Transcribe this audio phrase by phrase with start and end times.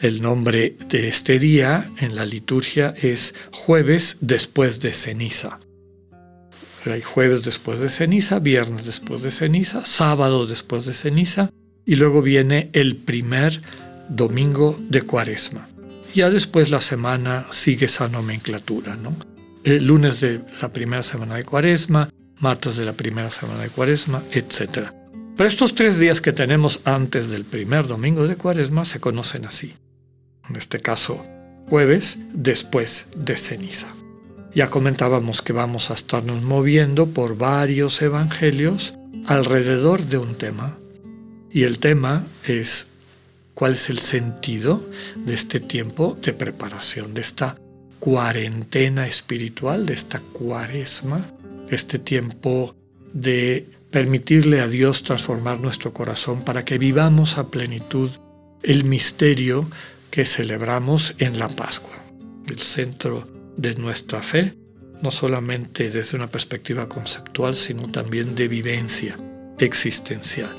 [0.00, 5.58] el nombre de este día en la liturgia es jueves después de ceniza.
[6.86, 11.50] Hay jueves después de ceniza, viernes después de ceniza, sábado después de ceniza
[11.84, 13.60] y luego viene el primer
[14.08, 15.68] domingo de cuaresma.
[16.14, 19.14] Ya después la semana sigue esa nomenclatura, ¿no?
[19.64, 22.08] El lunes de la primera semana de cuaresma,
[22.38, 24.88] martes de la primera semana de cuaresma, etc.
[25.36, 29.74] Pero estos tres días que tenemos antes del primer domingo de cuaresma se conocen así
[30.48, 31.24] en este caso
[31.68, 33.88] jueves, después de ceniza.
[34.54, 38.94] Ya comentábamos que vamos a estarnos moviendo por varios evangelios
[39.26, 40.78] alrededor de un tema.
[41.50, 42.88] Y el tema es
[43.54, 44.82] cuál es el sentido
[45.16, 47.56] de este tiempo de preparación, de esta
[47.98, 51.24] cuarentena espiritual, de esta cuaresma,
[51.68, 52.74] este tiempo
[53.12, 58.10] de permitirle a Dios transformar nuestro corazón para que vivamos a plenitud
[58.62, 59.68] el misterio
[60.10, 61.96] que celebramos en la Pascua,
[62.48, 64.54] el centro de nuestra fe,
[65.02, 69.16] no solamente desde una perspectiva conceptual, sino también de vivencia
[69.58, 70.56] existencial.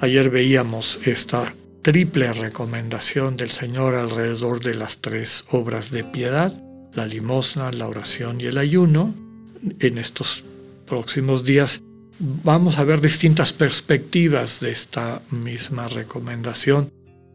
[0.00, 6.52] Ayer veíamos esta triple recomendación del Señor alrededor de las tres obras de piedad,
[6.94, 9.14] la limosna, la oración y el ayuno.
[9.78, 10.44] En estos
[10.86, 11.82] próximos días
[12.18, 16.90] vamos a ver distintas perspectivas de esta misma recomendación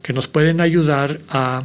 [0.06, 1.64] que nos pueden ayudar a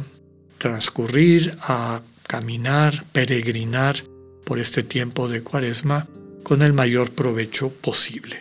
[0.57, 3.97] transcurrir, a caminar, peregrinar
[4.45, 6.07] por este tiempo de cuaresma
[6.41, 8.39] con el mayor provecho posible.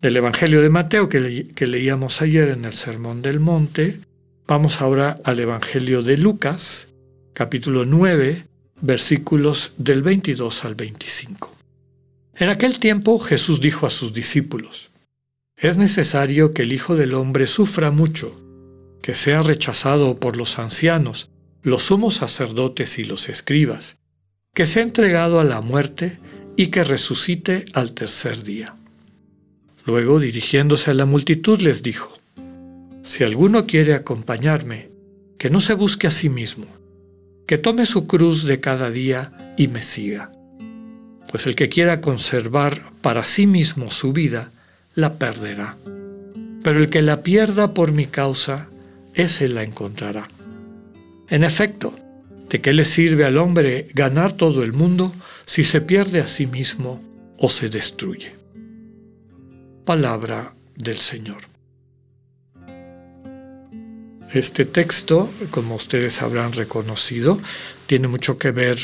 [0.00, 4.00] Del Evangelio de Mateo que, leíamos ayer en el Sermón del Monte,
[4.46, 6.88] vamos ahora al Evangelio de Lucas,
[7.34, 8.46] capítulo 9,
[8.80, 11.54] versículos del 22 al 25.
[12.36, 14.90] En aquel tiempo Jesús dijo a sus discípulos,
[15.54, 18.38] Es necesario que el Hijo del Hombre sufra mucho
[19.02, 21.30] que sea rechazado por los ancianos,
[21.62, 23.98] los sumos sacerdotes y los escribas,
[24.54, 26.18] que sea entregado a la muerte
[26.56, 28.74] y que resucite al tercer día.
[29.84, 32.12] Luego, dirigiéndose a la multitud, les dijo,
[33.02, 34.90] Si alguno quiere acompañarme,
[35.38, 36.66] que no se busque a sí mismo,
[37.46, 40.30] que tome su cruz de cada día y me siga.
[41.30, 44.52] Pues el que quiera conservar para sí mismo su vida,
[44.94, 45.76] la perderá.
[46.62, 48.68] Pero el que la pierda por mi causa,
[49.14, 50.28] ese la encontrará.
[51.28, 51.94] En efecto,
[52.48, 55.12] ¿de qué le sirve al hombre ganar todo el mundo
[55.46, 57.02] si se pierde a sí mismo
[57.38, 58.34] o se destruye?
[59.84, 61.38] Palabra del Señor.
[64.32, 67.38] Este texto, como ustedes habrán reconocido,
[67.86, 68.78] tiene mucho que ver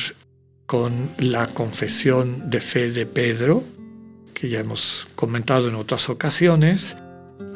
[0.66, 3.64] con la confesión de fe de Pedro,
[4.34, 6.96] que ya hemos comentado en otras ocasiones,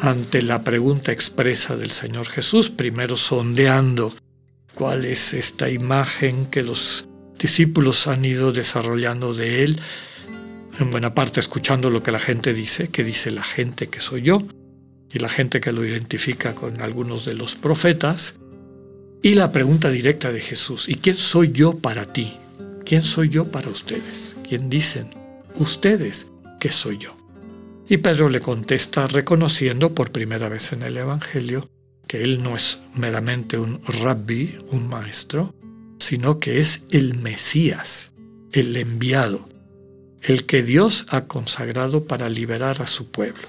[0.01, 4.13] ante la pregunta expresa del Señor Jesús, primero sondeando
[4.75, 9.81] cuál es esta imagen que los discípulos han ido desarrollando de Él,
[10.79, 14.23] en buena parte escuchando lo que la gente dice, que dice la gente que soy
[14.23, 14.43] yo,
[15.13, 18.39] y la gente que lo identifica con algunos de los profetas,
[19.23, 22.37] y la pregunta directa de Jesús, ¿y quién soy yo para ti?
[22.85, 24.37] ¿Quién soy yo para ustedes?
[24.49, 25.11] ¿Quién dicen
[25.57, 26.29] ustedes
[26.59, 27.22] que soy yo?
[27.89, 31.69] Y Pedro le contesta reconociendo por primera vez en el Evangelio
[32.07, 35.55] que él no es meramente un rabbi, un maestro,
[35.99, 38.13] sino que es el Mesías,
[38.53, 39.49] el enviado,
[40.21, 43.49] el que Dios ha consagrado para liberar a su pueblo.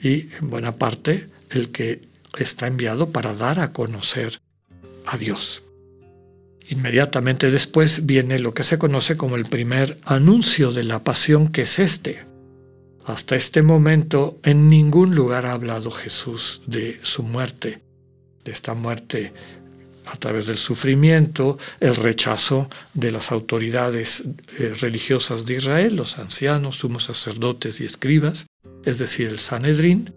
[0.00, 4.40] Y en buena parte el que está enviado para dar a conocer
[5.06, 5.62] a Dios.
[6.68, 11.62] Inmediatamente después viene lo que se conoce como el primer anuncio de la pasión, que
[11.62, 12.24] es este,
[13.06, 17.82] hasta este momento en ningún lugar ha hablado Jesús de su muerte,
[18.44, 19.32] de esta muerte
[20.06, 24.24] a través del sufrimiento, el rechazo de las autoridades
[24.58, 28.46] eh, religiosas de Israel, los ancianos, sumos sacerdotes y escribas,
[28.84, 30.12] es decir, el Sanedrín,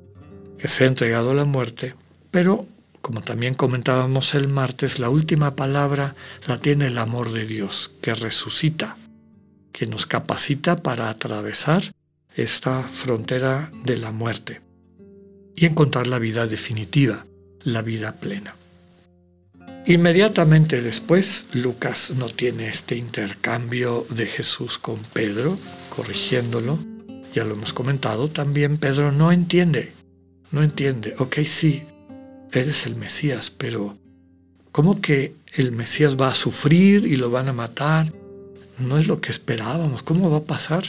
[0.58, 1.96] que se ha entregado a la muerte,
[2.32, 2.66] pero
[3.02, 8.14] como también comentábamos el martes, la última palabra la tiene el amor de Dios, que
[8.14, 8.98] resucita,
[9.72, 11.94] que nos capacita para atravesar
[12.38, 14.62] esta frontera de la muerte
[15.56, 17.26] y encontrar la vida definitiva,
[17.64, 18.56] la vida plena.
[19.88, 25.58] Inmediatamente después, Lucas no tiene este intercambio de Jesús con Pedro,
[25.90, 26.78] corrigiéndolo.
[27.34, 29.94] Ya lo hemos comentado, también Pedro no entiende,
[30.52, 31.16] no entiende.
[31.18, 31.82] Ok, sí,
[32.54, 33.94] eres el Mesías, pero
[34.72, 38.14] ¿cómo que el Mesías va a sufrir y lo van a matar?
[38.78, 40.04] No es lo que esperábamos.
[40.04, 40.84] ¿Cómo va a pasar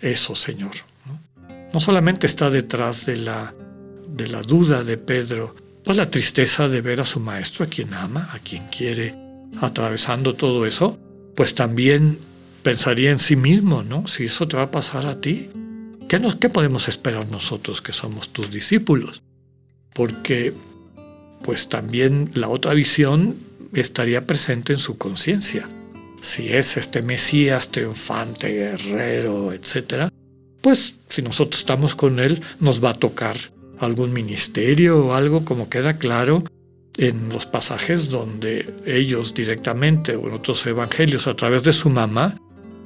[0.00, 0.72] eso, Señor?
[1.72, 3.54] No, solamente está detrás de la,
[4.08, 5.54] de la duda de Pedro,
[5.84, 9.14] pues la tristeza de ver a su maestro, a quien ama, a quien quiere,
[9.60, 10.98] atravesando todo eso,
[11.36, 12.18] pues también
[12.62, 14.06] pensaría en sí mismo, ¿no?
[14.06, 15.48] Si eso te va a pasar a ti,
[16.08, 19.22] ¿qué, nos, qué podemos esperar nosotros que somos tus discípulos?
[19.94, 20.54] Porque
[21.42, 23.36] pues también la otra visión
[23.72, 25.64] estaría presente en su conciencia.
[26.20, 30.10] Si es este Mesías triunfante, guerrero, etc.,
[30.60, 33.36] pues si nosotros estamos con él, nos va a tocar
[33.78, 36.44] algún ministerio o algo como queda claro
[36.98, 42.36] en los pasajes donde ellos directamente o en otros evangelios a través de su mamá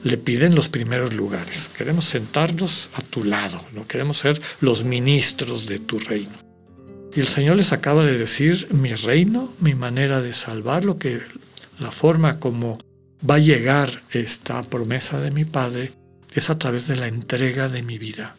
[0.04, 1.68] le piden los primeros lugares.
[1.76, 6.32] Queremos sentarnos a tu lado, no queremos ser los ministros de tu reino.
[7.16, 11.22] Y el Señor les acaba de decir mi reino, mi manera de salvar, lo que
[11.78, 12.78] la forma como
[13.28, 15.92] va a llegar esta promesa de mi Padre
[16.34, 18.36] es a través de la entrega de mi vida.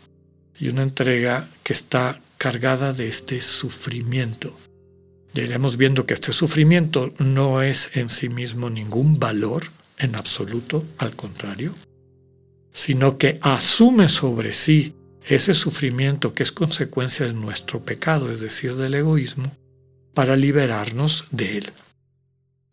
[0.60, 4.56] Y una entrega que está cargada de este sufrimiento.
[5.34, 9.64] iremos viendo que este sufrimiento no es en sí mismo ningún valor
[9.98, 11.74] en absoluto, al contrario,
[12.72, 14.94] sino que asume sobre sí
[15.28, 19.52] ese sufrimiento que es consecuencia de nuestro pecado, es decir, del egoísmo,
[20.14, 21.72] para liberarnos de él.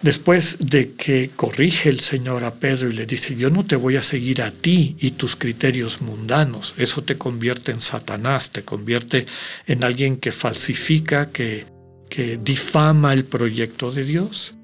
[0.03, 3.97] Después de que corrige el Señor a Pedro y le dice, yo no te voy
[3.97, 9.27] a seguir a ti y tus criterios mundanos, eso te convierte en Satanás, te convierte
[9.69, 11.67] en alguien que falsifica, que,
[12.11, 14.55] que difama el proyecto de Dios.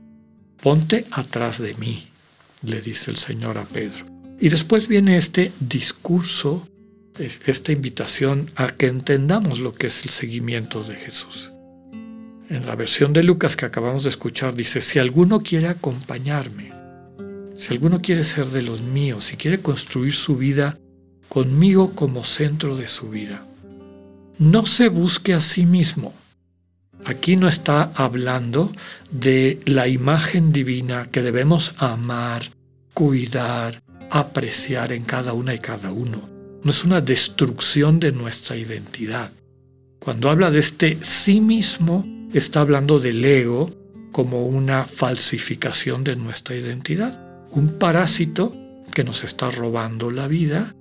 [0.60, 2.08] Ponte atrás de mí,
[2.62, 4.06] le dice el Señor a Pedro.
[4.40, 6.66] Y después viene este discurso,
[7.16, 11.52] esta invitación a que entendamos lo que es el seguimiento de Jesús.
[12.48, 16.72] En la versión de Lucas que acabamos de escuchar dice, si alguno quiere acompañarme,
[17.54, 20.78] si alguno quiere ser de los míos, si quiere construir su vida
[21.28, 23.44] conmigo como centro de su vida,
[24.38, 26.14] no se busque a sí mismo.
[27.04, 28.72] Aquí no está hablando
[29.10, 32.44] de la imagen divina que debemos amar,
[32.94, 36.26] cuidar, apreciar en cada una y cada uno.
[36.62, 39.32] No es una destrucción de nuestra identidad.
[39.98, 43.70] Cuando habla de este sí mismo, está hablando del ego
[44.12, 48.54] como una falsificación de nuestra identidad, un parásito
[48.94, 50.74] que nos está robando la vida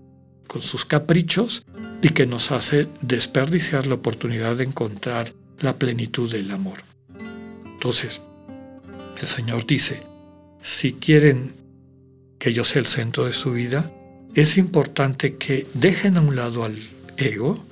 [0.48, 1.66] con sus caprichos
[2.02, 6.80] y que nos hace desperdiciar la oportunidad de encontrar la plenitud del amor.
[7.66, 8.22] Entonces,
[9.20, 10.02] el Señor dice,
[10.62, 11.54] si quieren
[12.40, 13.92] que yo sea el centro de su vida,
[14.36, 16.78] es importante que dejen a un lado al
[17.18, 17.64] ego,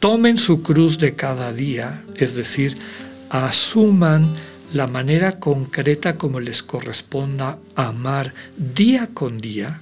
[0.00, 2.76] tomen su cruz de cada día, es decir,
[3.30, 4.34] asuman
[4.72, 9.80] la manera concreta como les corresponda amar día con día,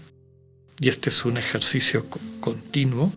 [0.81, 2.07] y este es un ejercicio
[2.41, 3.13] continuo,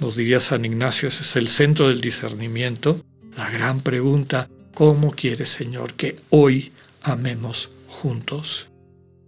[0.00, 3.04] nos diría San Ignacio, es el centro del discernimiento,
[3.36, 6.72] la gran pregunta, ¿cómo quiere Señor que hoy
[7.02, 8.68] amemos juntos?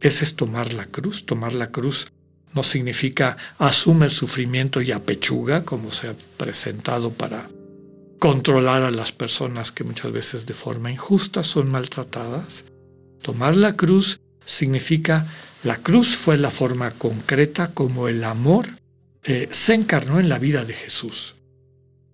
[0.01, 2.13] Ese es tomar la cruz, tomar la cruz
[2.55, 7.49] no significa asume el sufrimiento y apechuga, como se ha presentado para
[8.23, 12.67] controlar a las personas que muchas veces de forma injusta son maltratadas.
[13.21, 15.27] Tomar la cruz significa,
[15.65, 18.67] la cruz fue la forma concreta como el amor
[19.25, 21.35] eh, se encarnó en la vida de Jesús.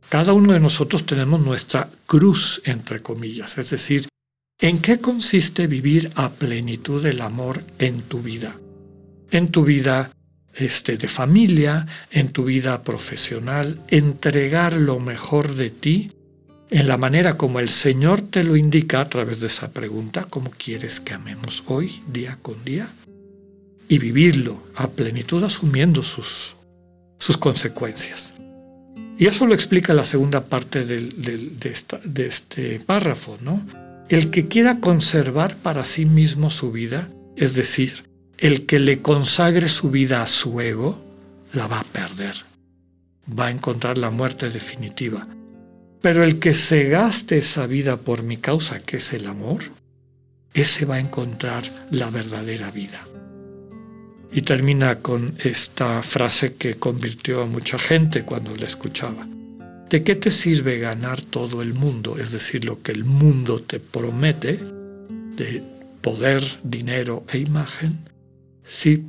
[0.08, 4.08] Cada uno de nosotros tenemos nuestra cruz, entre comillas, es decir,
[4.62, 8.58] ¿en qué consiste vivir a plenitud el amor en tu vida?
[9.30, 10.10] En tu vida
[10.54, 16.10] este, de familia, en tu vida profesional, entregar lo mejor de ti
[16.70, 20.50] en la manera como el Señor te lo indica a través de esa pregunta, ¿cómo
[20.50, 22.88] quieres que amemos hoy, día con día?
[23.88, 26.56] Y vivirlo a plenitud asumiendo sus,
[27.18, 28.34] sus consecuencias.
[29.16, 33.66] Y eso lo explica la segunda parte de, de este párrafo, ¿no?
[34.10, 38.04] El que quiera conservar para sí mismo su vida, es decir,
[38.38, 41.02] el que le consagre su vida a su ego,
[41.52, 42.36] la va a perder.
[43.38, 45.26] Va a encontrar la muerte definitiva.
[46.00, 49.62] Pero el que se gaste esa vida por mi causa, que es el amor,
[50.54, 53.00] ese va a encontrar la verdadera vida.
[54.30, 59.26] Y termina con esta frase que convirtió a mucha gente cuando la escuchaba.
[59.90, 63.80] ¿De qué te sirve ganar todo el mundo, es decir, lo que el mundo te
[63.80, 64.60] promete,
[65.36, 65.64] de
[66.02, 68.04] poder, dinero e imagen,
[68.68, 69.04] si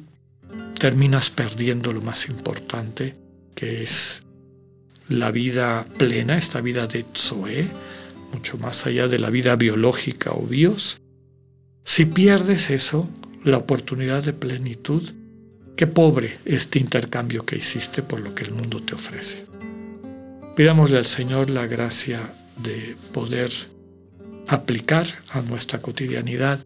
[0.79, 3.15] terminas perdiendo lo más importante,
[3.53, 4.23] que es
[5.09, 7.67] la vida plena, esta vida de Zoe,
[8.33, 11.01] mucho más allá de la vida biológica o bios.
[11.83, 13.09] Si pierdes eso,
[13.43, 15.11] la oportunidad de plenitud,
[15.75, 19.45] qué pobre este intercambio que hiciste por lo que el mundo te ofrece.
[20.55, 23.49] Pidámosle al Señor la gracia de poder
[24.47, 26.65] aplicar a nuestra cotidianidad